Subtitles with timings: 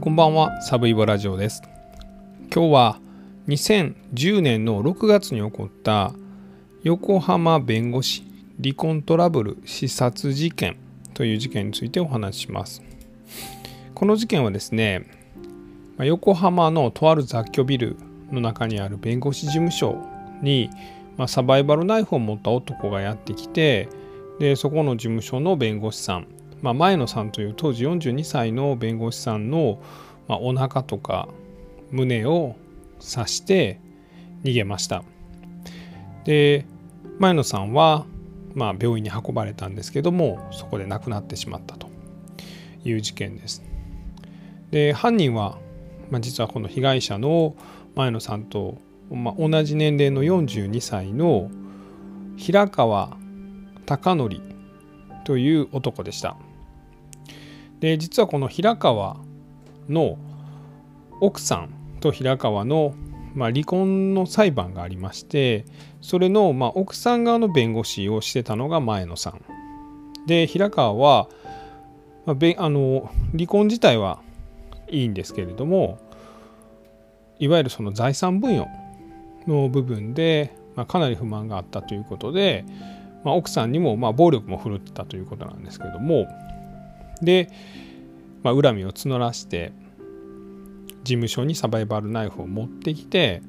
[0.00, 1.60] こんばんは、サブイボラジオです。
[2.54, 3.00] 今日は
[3.48, 6.14] 2010年の6月に起こった
[6.84, 8.22] 横浜弁護士
[8.62, 10.76] 離婚トラブル視察事件
[11.14, 12.80] という事件についてお話しします。
[13.92, 15.04] この事件はですね、
[15.98, 17.96] 横浜のとある雑居ビル
[18.30, 19.98] の中にある弁護士事務所
[20.42, 20.70] に、
[21.16, 23.88] ま、サバイバルナイフを持った男がやってきて
[24.38, 26.28] でそこの事務所の弁護士さん
[26.62, 29.80] まあ、前野さんという当時42歳の弁護士さんの、
[30.26, 31.28] まあ、お腹とか
[31.90, 32.56] 胸を
[33.00, 33.80] 刺して
[34.44, 35.02] 逃げました。
[36.24, 36.66] で
[37.18, 38.06] 前野さんは、
[38.54, 41.88] まあ、病院に運ばれたんですけどもそこで亡くなってしまったと
[42.84, 43.62] いう事件です。
[44.70, 45.58] で犯人は、
[46.10, 47.56] まあ、実はこの被害者の
[47.94, 48.78] 前野さんと、
[49.10, 51.50] まあ、同じ年齢の42歳の
[52.36, 53.16] 平川
[53.86, 54.40] 貴則
[55.24, 56.36] という男でした。
[57.80, 59.16] で実はこの平川
[59.88, 60.18] の
[61.20, 62.94] 奥さんと平川の、
[63.34, 65.64] まあ、離婚の裁判がありまして
[66.00, 69.40] それの、まあ、奥さん側の弁護士をしてたのが前野さん。
[70.26, 71.28] で平川は、
[72.26, 74.20] まあ、べあの離婚自体は
[74.88, 75.98] いいんですけれども
[77.38, 78.68] いわゆるその財産分与
[79.46, 82.66] の部分で、まあ、かなり不満があったということで、
[83.24, 86.26] まあ、奥さんにもまあ暴力も振るってたということなんですけれども
[87.22, 87.50] で、
[88.42, 89.72] まあ、恨みを募らして
[91.04, 93.42] 事務所にサバイバルナイフを持ってきて、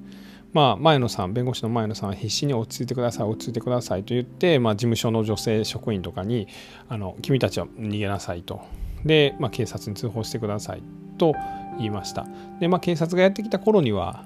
[0.53, 6.47] まあ、前野さん弁護士の前野さんは必死に落ち着いてください落ち着いてくださいと言って、まあ、事務所の女性職員とかに
[6.87, 8.61] あの君たちは逃げなさいと。
[9.05, 10.83] で、まあ、警察に通報してください
[11.17, 11.33] と
[11.77, 12.27] 言いました。
[12.59, 14.25] で、まあ、警察がやってきた頃には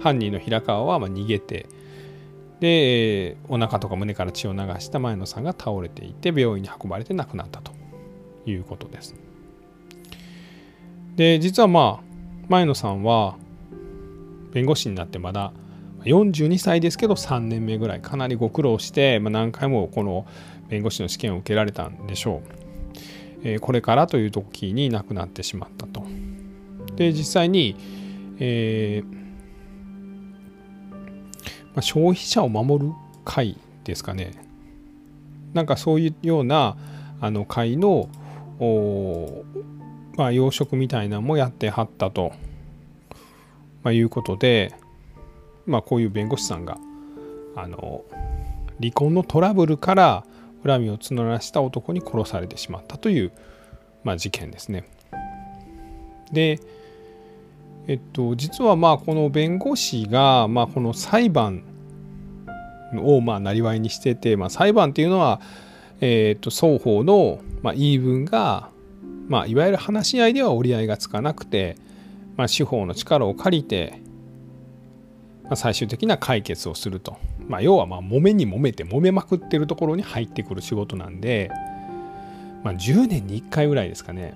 [0.00, 1.66] 犯人の平川はま逃げて
[2.60, 7.79] でお腹とか胸から血を流した前野さんが倒れていて病院に運ばれて亡くなったと。
[8.46, 9.14] いうことです。
[11.16, 12.04] で実はまあ
[12.48, 13.36] 前野さんは
[14.52, 15.52] 弁護士になってまだ
[16.04, 20.26] 42歳ですけど3年目ぐらいかなりご苦労して、まあ、何回もこの
[20.68, 22.40] 弁護士の試験を受けられたんでしょう。
[23.42, 26.04] え、これからという時に亡くなってしまったと。
[26.96, 27.76] で実際に、
[28.38, 29.20] えー
[31.74, 32.92] まあ、消費者を守る
[33.24, 34.32] 会ですかね
[35.54, 36.76] なんかそういうような
[37.20, 38.08] あの会の
[40.16, 42.32] まあ、養殖みたいなのもやってはったと、
[43.82, 44.74] まあ、いうことで、
[45.66, 46.76] まあ、こういう弁護士さんが
[47.56, 48.04] あの
[48.80, 50.24] 離婚のトラブルから
[50.64, 53.32] 恨みを募らした男に殺されてしまったという、
[54.04, 54.84] まあ、事件ですね。
[56.32, 56.60] で、
[57.86, 61.64] えっと、実はまあこの弁護士が、まあ、この裁判
[62.98, 65.40] をまあなりわいにしてて、まあ、裁判っていうのは、
[66.00, 68.70] えー、と双方の、まあ、言い分が、
[69.28, 71.76] まあ、いわゆる話し合いでは折り合いがつかなくて、
[72.36, 74.00] まあ、司法の力を借りて、
[75.44, 81.50] まあ、最終的な解決をすると、まあ、要はまあ揉めに揉めて揉めまくってるところに入ってくる仕事なんで、
[82.64, 84.34] まあ、10年に1回ぐらいですかね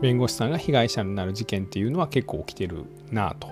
[0.00, 3.48] 弁護士さんが被害者になる事件っていうのは結構起きてるなと。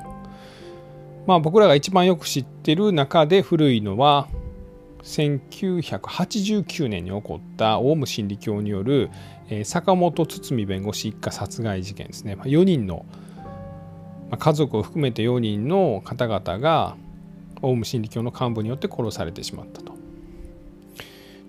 [1.26, 4.28] まあ、僕らが一番よく知ってる中で古いのは
[5.06, 9.08] 1989年に起こったオウム真理教による
[9.64, 13.06] 坂本堤弁護士一家殺害事件ですね4人の
[14.36, 16.96] 家族を含めて4人の方々が
[17.62, 19.94] オウム真理教の幹部によって殺されてしまったと。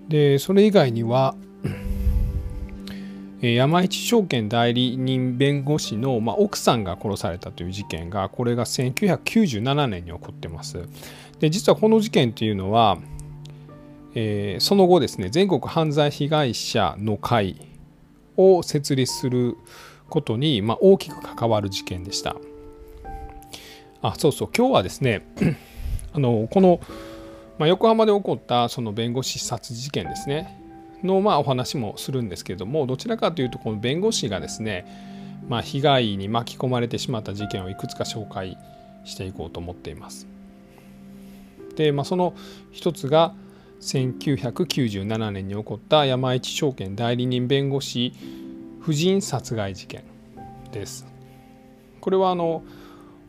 [0.07, 1.35] でそれ以外には
[3.41, 10.88] 山一証券代理人弁護士の、まあ、奥さんが殺されたという事件がこれが1997年に起こってます。
[11.40, 13.00] で実はこの事件というのは
[14.19, 17.55] えー、その後ですね全国犯罪被害者の会
[18.35, 19.55] を設立する
[20.09, 22.35] ことに、まあ、大きく関わる事件でした。
[24.01, 25.22] あそうそう今日はですね
[26.13, 26.79] あのこの、
[27.59, 30.59] まあ、横浜で起こったその弁護士殺事件ですね
[31.03, 38.58] の、まあ、お話もするんですけれどもどちらかというとこの弁護士がですね、まあ、被害に巻き込まれてしまった事件をいくつか紹介
[39.03, 40.28] していこうと思っています。
[41.75, 42.34] で、まあ、その
[42.72, 43.34] 一つが
[43.79, 48.14] 1997年に起こった山一証券代理人弁護士
[48.82, 50.03] 夫人殺害事件
[50.72, 51.06] です。
[52.00, 52.64] これはあの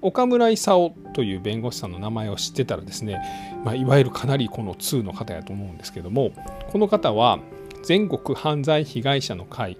[0.00, 3.21] 岡村勲という弁護士さんの名前を知ってたらですね、
[3.65, 6.31] まあ、いわゆるかなりこの2の方やと思うんですけども
[6.71, 7.41] この方は
[7.83, 9.77] 全国犯罪被害者の会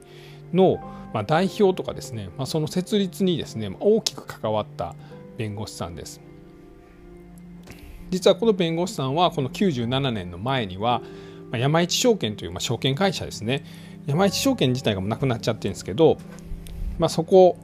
[0.53, 0.79] の
[1.27, 4.97] 代表とかですね、まあ、その設立にですね大きく関わった
[5.37, 6.21] 弁護士さんです。
[8.11, 11.03] 実はこの弁護士さんはこの97年の前には
[11.53, 13.65] 山一証券というま証券会社ですね。
[14.07, 16.19] 山一証券自体がなくなっちゃってるんですけど
[16.99, 17.57] まあ、そこ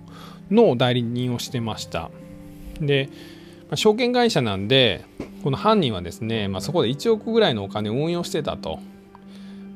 [0.50, 2.10] の代理人をしてました。
[2.80, 3.08] で、
[3.68, 5.04] まあ、証券会社なんで
[5.42, 8.78] この犯人はですね、まあ、そこで1億ぐらいのお金を運用してたと、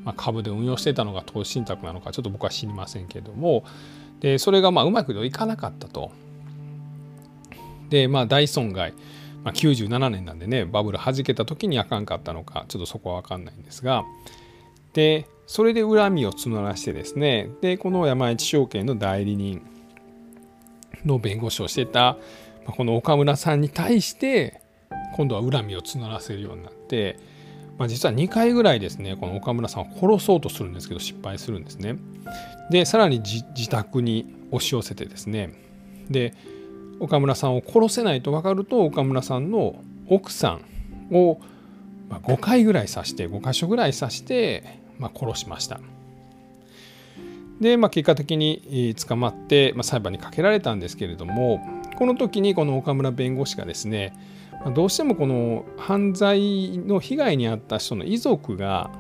[0.04, 3.64] まあ、株で運用してたのが投資信託なのかちょっと僕は知りませんけども。
[4.20, 6.10] でそれがまあうまくいかなかったと。
[7.88, 8.92] でまあ大損害。
[9.48, 14.04] まあ、97年なんでねバブルはじけた時にあかんかったのかちょっとそこは分かんないんですが
[14.92, 19.62] でそれで恨みを募らしてですねでこの山一証券の代理人
[21.06, 22.18] の弁護士をしてた
[22.66, 24.60] この岡村さんに対して
[25.14, 27.18] 今度は恨みを募らせるようになって、
[27.78, 31.96] まあ、実は2回ぐらいですねこの岡村さんを殺そうとするんですけど失敗するんですね。
[32.70, 35.54] でさらに自宅に押し寄せてですね
[36.10, 36.34] で
[37.00, 39.76] 岡村さんを殺せないと分かると岡村さんの
[40.08, 40.58] 奥さ
[41.10, 41.40] んを
[42.10, 45.80] 5回ぐらい刺して5箇所ぐらい刺して、まあ、殺しました。
[47.60, 51.60] で、まあ、結果的に捕まって、まあ、裁判にかけられたんですけれども
[51.96, 54.14] この時にこの岡村弁護士がですね
[54.74, 58.90] どうしてもこの犯罪の被害に遭った人の遺族が、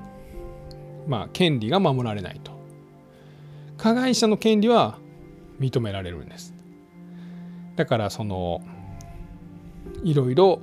[1.06, 2.52] まあ、権利が守られないと
[3.76, 4.98] 加害者の権利は
[5.60, 6.57] 認められるんです
[7.78, 8.60] だからその
[10.02, 10.60] いろいろ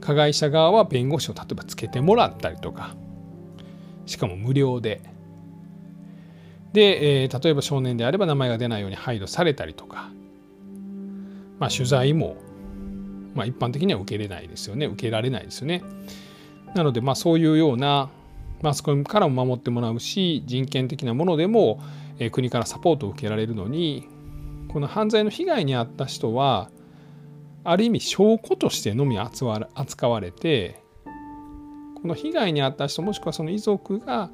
[0.00, 2.94] 加害者側は弁護士を例えばつけてもらったりとか
[4.06, 5.02] しかも無料で。
[6.72, 10.10] で、えー、例えば少年であれば名前が出ないように配慮されたりとか、
[11.58, 12.36] まあ、取材も、
[13.34, 14.86] まあ、一般的には受けれないですよね。
[14.86, 15.82] 受けられないですよね。
[16.76, 18.10] なのでまあそういうような
[18.62, 21.80] マスコミからも守ってもらうし人権的なものでも、
[22.20, 24.13] えー、国からサポートを受けられるのに
[24.74, 26.68] この犯罪の被害に遭った人は
[27.62, 30.82] ある意味証拠としてのみ扱われて
[32.02, 34.30] この被害に遭った人もしくはその遺族が、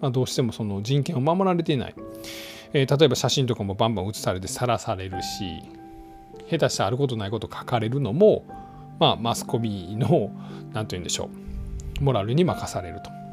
[0.00, 1.94] まあ、どうしてもその人権を守られていない、
[2.72, 5.60] えー、例えば写真とかもバンバン写されて晒されるし
[6.50, 8.46] 下手してあることないこと書かれるのも、
[8.98, 10.30] まあ、マスコミの
[10.72, 11.28] 何て言うんでしょ
[12.00, 13.23] うモラルに任されると。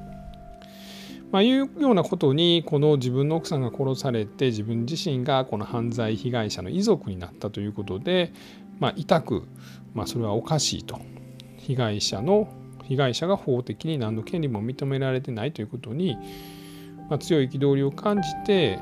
[1.31, 8.33] まあ、いうようなことにこの自分の奥さんが殺されて自分自身がこの犯罪被害者の遺族になったということで、
[8.79, 9.47] まあ、痛く、
[9.93, 10.99] まあ、それはおかしいと。
[11.57, 12.49] 被害者の
[12.83, 16.17] 被害者が法的に何の権利も認められてないということに、
[17.09, 18.79] まあ、強い憤りを感じて、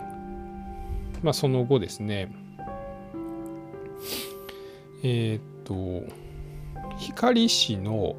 [1.22, 2.34] まあ、その後ですね
[5.04, 6.04] えっ、と
[6.98, 8.16] 光市の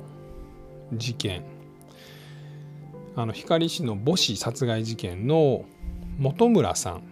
[0.92, 1.42] 事件
[3.22, 5.64] あの光市の母子殺害事件の
[6.22, 7.02] 本村さん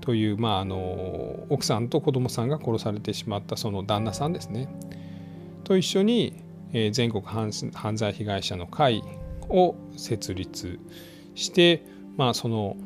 [0.00, 4.68] という、まあ、あの奥さんと子供さんが殺されてしまったその旦那さんですね
[5.64, 6.42] と一緒に、
[6.72, 7.52] え、全国犯
[7.96, 9.02] 罪被害者の会
[9.48, 10.80] を設立
[11.34, 11.84] して、
[12.16, 12.76] まあ、その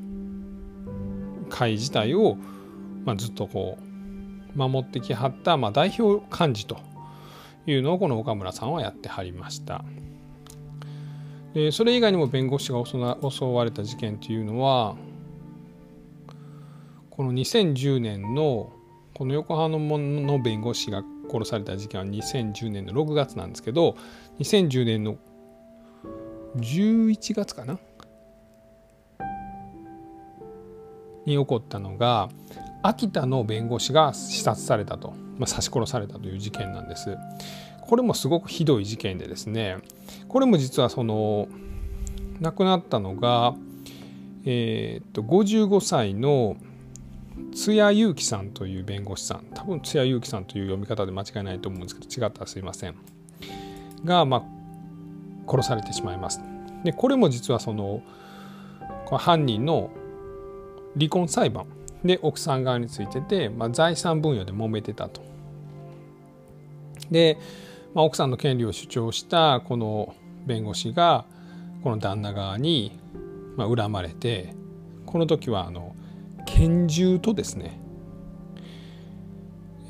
[1.48, 2.36] 会自体を、
[3.04, 6.78] まあ、ずっとこう守ってきはった、まあ、代表幹事と
[7.66, 9.84] いうのをこの岡村さんはやってはりました。
[11.56, 12.98] でそれ以外にも弁護士が襲
[13.44, 14.94] われた事件というのは
[17.08, 18.74] この2010年の
[19.14, 23.96] この横浜の弁護士が殺された事件は2010年の6月なんですけど
[24.38, 25.16] 2010年の
[26.58, 27.78] 11月かな？
[31.24, 32.28] に起こったのが
[32.82, 37.16] 秋田の弁護士が刺殺されたと、まあ、刺し殺されたという事件なんです。
[37.86, 39.78] これもすごくひどい事件でですね
[40.28, 41.48] これも実はその
[42.40, 43.54] 亡くなったのが、
[44.44, 46.56] えー、っと55歳の
[47.54, 52.94] 津谷祐樹さんという弁護士さん多分津谷祐樹さんという読み方で間違いないと思うんですけど違ったらすいません
[54.04, 56.40] が、まあ、殺されてしまいます。
[56.84, 58.02] でこれも実はその
[59.10, 59.90] 犯人の
[60.96, 61.66] 離婚裁判
[62.04, 65.22] で奥さん側についてて、まあ、財産分与で揉めてたと。
[67.10, 67.38] で
[67.96, 71.24] まあ、奥さんの権利を主張したこの弁護士が
[71.82, 73.00] この旦那側に
[73.56, 74.54] まあ恨まれて
[75.06, 75.96] この時はあの
[76.44, 77.80] 拳銃とですね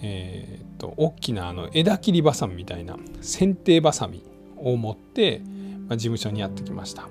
[0.04, 4.22] え、っと大きなあの枝切りばさみみたいな剪定ばさみ
[4.56, 5.42] を持って、
[5.88, 7.08] まあ、事務所にやってきました。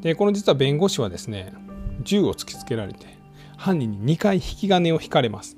[0.00, 1.52] でこの実は弁護士はですね
[2.02, 3.06] 銃を突きつけられて
[3.56, 5.56] 犯人に2回引き金を引かれます。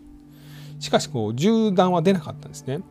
[0.79, 2.83] しかしこう銃弾は出なかったんですね。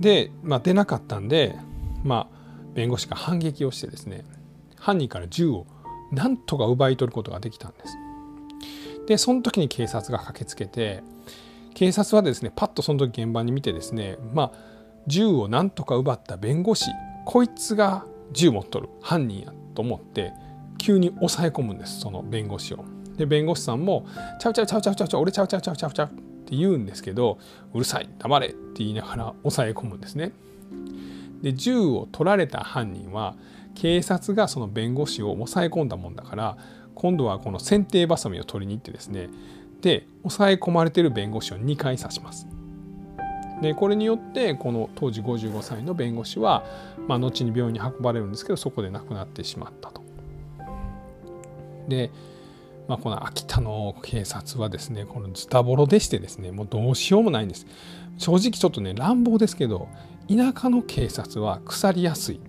[0.00, 1.56] で、まあ、出なかったんで、
[2.04, 2.36] まあ、
[2.74, 4.24] 弁護士が反撃をしてですね
[4.76, 5.66] 犯人から銃を
[6.10, 7.96] なんとか奪い取ることができたんです。
[9.06, 11.02] でその時に警察が駆けつけて
[11.74, 14.52] 警察はですねパッとその時現場に見てですねまあ
[15.06, 16.90] 銃をなんとか奪った弁護士
[17.24, 20.32] こいつが銃持っとる犯人やと思って
[20.78, 22.84] 急に抑え込むんですその弁護士を。
[23.16, 24.06] で弁護士さんも
[24.40, 26.10] 「ちゃうちゃうちゃうちゃうちゃう俺ちゃうちゃうちゃうちゃうちゃう」
[26.52, 27.38] って言うんですけど
[27.72, 30.32] 「うるさい黙れ」って言いながら抑え込むんですね。
[31.40, 33.36] で銃を取られた犯人は
[33.74, 36.56] 警察がその弁護士を抑え込んだもんだから
[36.94, 39.30] 今度はこの剪定ばさみを取りに行ってですね
[39.80, 42.46] で抑え込まれてる弁護士を2回刺します。
[43.62, 46.64] でこれによってこの当時55歳の弁護士は、
[47.08, 50.02] まあ、後に病院に運ばれるんですけどそこで亡くなってしまったと。
[51.88, 52.10] で、
[52.88, 57.66] まあ、この秋田の警察はですねこのズタボロでしてですねもうどうしようもないんです。
[58.18, 59.88] 正直ちょっとね乱暴ですけど
[60.28, 62.40] 田舎の警察は腐りやすい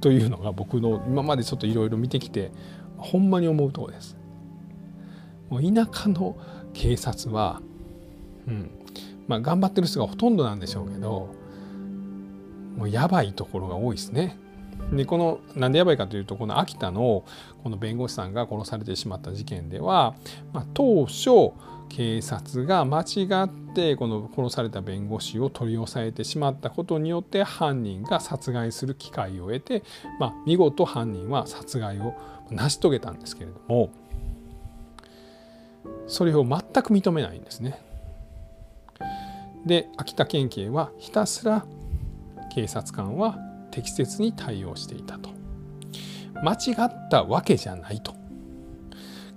[0.00, 2.52] というのが僕の今までちょっといろいろ見てきて
[2.96, 4.16] ほんまに思うところです。
[5.50, 6.36] もう田舎の
[6.72, 7.60] 警察は、
[8.48, 8.70] うん
[9.28, 11.34] まあ、頑張ってる人がほとんどなんでしょうけど
[12.76, 14.38] もうやばいところが多いですね。
[14.92, 17.24] でこのなんでやばいかというとこの秋田の
[17.62, 20.14] この弁護士さんが殺されてしまった事件では、
[20.52, 21.52] まあ、当初
[21.88, 29.82] 警察が間違ってこの殺された弁護士を取り押さえてしまったことによって犯人が殺害する機会を得て、
[30.20, 32.14] まあ、見事犯人は殺害を
[32.50, 33.90] 成し遂げたんですけれども
[36.06, 37.80] それを全く認めないんですね。
[39.64, 41.66] で秋田県警はひたすら
[42.54, 43.36] 警察官は
[43.76, 45.28] 適切に対応していたと。
[46.42, 46.56] 間違
[46.86, 48.14] ったわけじゃないと。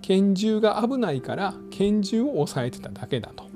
[0.02, 3.50] 拳銃が危ないから拳銃を押さえてただけだと。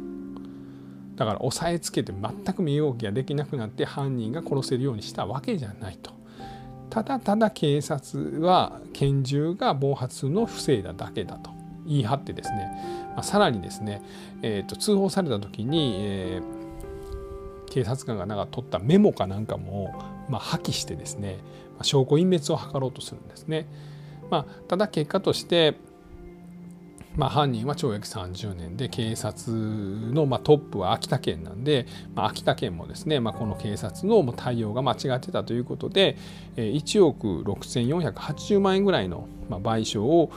[1.15, 6.11] だから押さえつけて全く身動きができなくなって犯人が殺せるようにしたわけじゃないと。
[6.89, 11.51] ただただ警察は拳銃が暴発のを防いだだけだと。
[11.85, 12.71] 言い張ってですね、
[13.13, 14.01] まあ、さらにですね、
[14.41, 19.93] えーと、通報された時に、えー、警察官がなんか取ったメモかなんかも、
[20.29, 21.39] まあ、破棄してですね、
[21.81, 23.67] 証拠隠滅を図ろうとするんですね。
[24.29, 25.75] まあ、ただ結果として
[27.15, 36.17] まあ、犯人は懲役30年で警察のまあトップは秋田県なんで、まあ、秋田県もですね、まあ、この警察の対応が間違ってたということで
[36.55, 40.31] 1億6480万円ぐらいの賠償を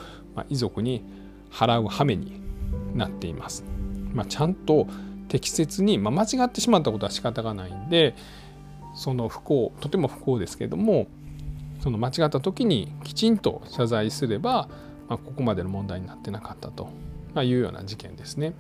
[0.50, 1.02] 遺族に
[1.50, 2.42] 払う羽目に
[2.94, 3.64] なっています。
[4.12, 4.86] まあ、ちゃんと
[5.28, 8.14] 適切に、まあ、間違ってしまったことは仕方がないんで
[8.96, 11.06] その不幸とても不幸ですけれども
[11.80, 14.68] その間違った時にきちんと謝罪すれば
[15.08, 16.88] まあ、ここまでの問題になってなかったと
[17.42, 18.54] いうような事件ですね。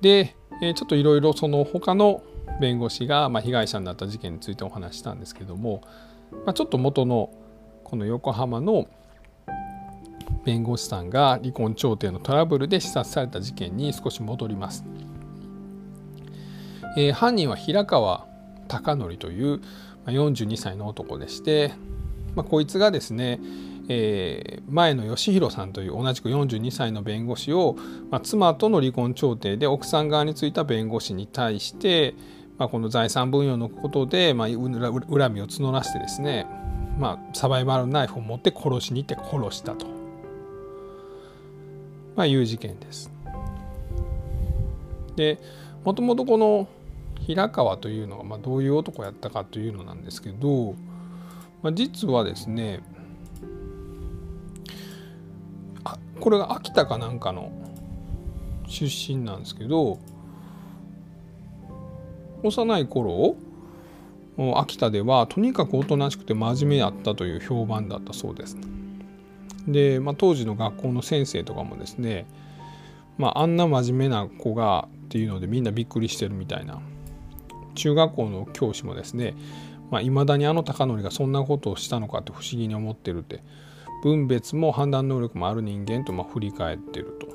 [0.00, 2.22] でちょっといろいろその他の
[2.60, 5.82] 弁護士が被害者になった事件についてお話したんですけども、
[6.44, 7.30] まあ、ちょっと元の
[7.84, 8.88] この横浜の
[10.44, 14.84] 弁護士さんが離婚調停のトラブルで視察された事件に少し戻ります。
[16.96, 18.26] えー、犯人は平川
[18.68, 19.60] 貴則という
[20.06, 21.72] 42歳の男でして
[22.38, 23.40] まあ、こいつがですね、
[23.88, 27.74] えー、前野義弘さんという同じく42歳の弁護士を、
[28.10, 32.14] まあ、妻との離婚調停で奥さん側についた弁護士に対して、
[32.56, 34.54] まあ、この財産分与のことで、まあ、恨
[35.34, 36.46] みを募らせてですね、
[36.96, 39.86] まあ、サバイバルナイフを持って殺しに行って殺したと、
[42.14, 43.10] まあ、いう事件です。
[45.16, 45.40] で
[45.84, 46.68] もともとこの
[47.28, 50.74] 平川というのが、まあ、どういう男やったかというのなんですけど、
[51.62, 52.82] まあ、実はですね
[55.84, 57.52] あこれが秋田かなんかの
[58.66, 59.98] 出身なんですけど
[62.42, 63.36] 幼い頃
[64.56, 68.56] 秋田ではとにかくおとなしくて真面目やったという評判だったそうです。
[69.66, 72.24] で、まあ、当時の学校の先生とかもですね、
[73.18, 76.80] まあ、あんな真面目な子がっていうのでみんなびっくりしてるみたいな
[77.78, 79.34] 中学校の教師もですねい
[79.90, 83.42] まあ、未だにあの貴則がそんなことをしたのかって不思議に思ってるって
[84.02, 87.28] 分別も判断能力もある人間とま振り返ってると。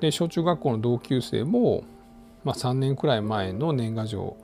[0.00, 1.84] で小中学校の同級生も、
[2.44, 4.36] まあ、3年くらい前の年賀状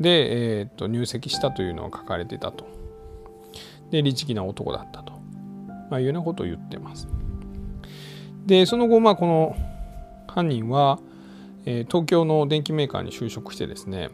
[0.00, 2.66] で、えー、と入籍したというのが書かれてたと。
[3.90, 5.12] で律儀な男だったと、
[5.90, 7.08] まあ、いうようなことを言ってます。
[8.46, 9.56] でその後まあこの
[10.26, 11.00] 犯人は、
[11.70, 14.08] え、東京の電機メーカーに就職してですね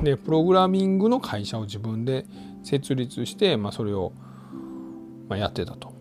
[0.00, 2.24] でプログラミングの会社を自分で
[2.62, 4.12] 設立して、まあ、それを、
[5.28, 5.92] ま、やってたと。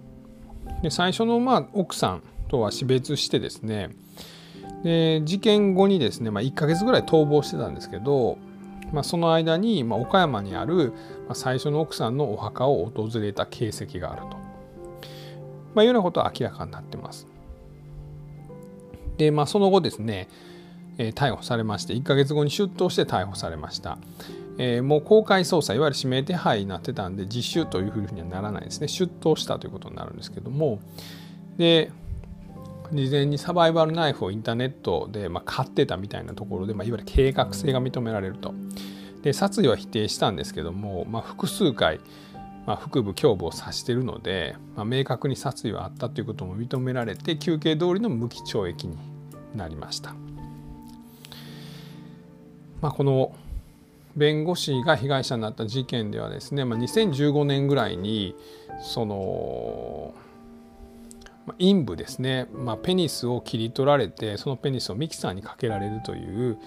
[0.83, 3.89] で最初のまあ奥さんとは死別してですね
[4.83, 8.37] で事件後にですね、まあ、1ヶ月ぐらい逃亡してたんですけど、
[8.93, 10.93] まあ、その間に、ま、岡山にある、
[11.27, 14.37] ま、最初の奥さんのお墓を訪れた形跡があると、
[15.73, 17.27] ま、いうようなことは明らかになってます。
[19.17, 20.29] でまあその後ですね
[20.99, 23.97] え逮捕されまして1ヶ月後に出頭して逮捕されました、
[24.59, 30.79] え、もう公開捜査いわゆる指名手配になってたんで自首というふうにはならないですね出頭したということになるんですけども
[31.57, 31.91] で
[32.91, 38.53] 事前にサバイバルナイフをインターネットで、ま、買ってたみたいなところで、ま、いわゆる計画性が認められると。
[39.21, 41.99] で殺意は否定したんですけども、まあ、複数回、
[42.65, 48.97] まあ、腹部胸部を刺しているので、まあ、明確に殺意はあったということも認められて求刑通りの無期懲役に
[49.53, 50.28] なりました。
[52.81, 53.33] まあ、この
[54.15, 58.35] 弁護士が被害者になった事件ではですね、まあ、2015年ぐらいに
[58.81, 60.13] その
[61.57, 66.57] 陰部ですね、まあ、ペニスを切り取られてそのペニスをミキサーにかけられるという、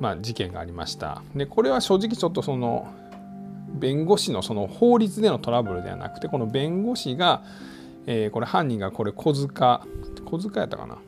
[0.00, 1.22] まあ、事件がありました。
[1.34, 2.92] でこれは正直ちょっとその
[3.72, 7.44] 弁護士のその法律でのトラブルではなくてこの弁護士が、
[8.06, 9.86] えー、これ犯人がこれ小塚
[10.24, 10.98] 小塚やったかな？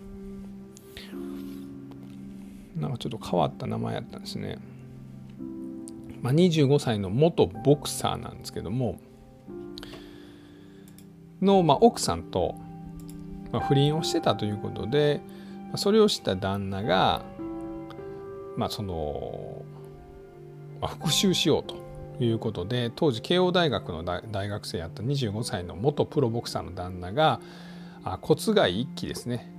[2.82, 4.58] なんかちょっと変わった名前やったんですね、
[6.20, 8.98] まあ、25歳の元ボクサーなんですけども
[11.40, 12.56] の、まあ、奥さんと
[13.52, 15.20] まあ、不倫をしてたということで
[15.76, 17.22] それを知った旦那が、
[18.56, 19.62] まあその
[20.80, 21.76] まあ、復讐しようと
[22.22, 27.40] いうことで当時慶応大学の大学生やった25歳の元プロボクサーの旦那が
[28.20, 29.50] 骨貝一揆ですね。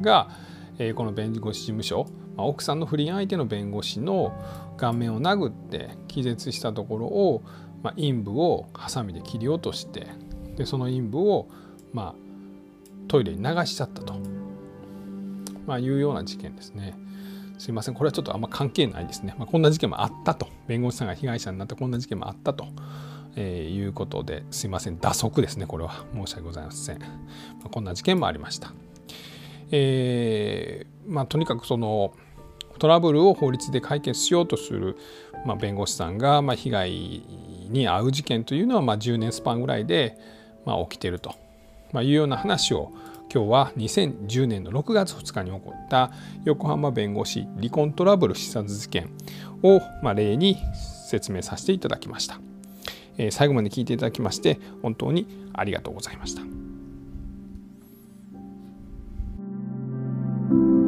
[0.00, 0.30] が、
[0.78, 2.06] え、この弁護士事務所、
[2.36, 4.32] ま、奥さんの不倫相手の弁護士の
[4.76, 7.42] 顔面を殴って気絶したところを、
[7.82, 10.06] ま、陰部をハサミで切り落として
[10.56, 11.48] でその陰部を
[11.92, 12.14] ま
[13.06, 14.14] トイレに流しちゃったと、
[15.66, 16.96] ま、いうような事件ですね。
[17.58, 19.34] すいません、これはちょっとあんま関係ないですね。
[19.36, 20.46] まあ、こんな事件もあったと。
[20.68, 22.66] 弁護士さんが被害者になったこんな事件もあったと、
[23.34, 26.04] えー、いうことですいません、打足ですね、これは。
[26.14, 27.00] 申し訳ございません。
[27.00, 27.06] ま
[27.64, 28.72] あ、こんな事件もありました。
[29.70, 32.12] えー、まあ、とにかくその
[32.78, 34.96] トラブルを法律で解決しようとする、
[35.44, 36.90] まあ、弁護士さんが、まあ、被害
[37.70, 40.16] に遭う事件というのは、まあ、10年スパンぐらいで、
[40.64, 41.34] まあ、起きていると
[41.92, 42.92] まあ、いうような話を
[43.32, 46.12] 今日は2010年の6月2日に起こった
[46.44, 49.10] 横浜弁護士離婚トラブル視察事件
[49.62, 50.56] を、まあ、例に
[51.08, 52.40] 説明させていただきました。
[53.16, 56.57] えー、最後まで聞いていただきまして本当にありがとうございました。
[60.48, 60.87] thank you